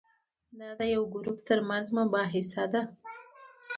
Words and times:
دا 0.59 0.69
د 0.79 0.81
یو 0.95 1.03
ګروپ 1.13 1.37
ترمنځ 1.47 1.87
مباحثه 1.97 2.63
ده. 2.73 2.81